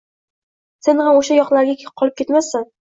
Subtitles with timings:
[0.87, 2.71] Sen ham o‘sha yoqlarda qolib ketmassan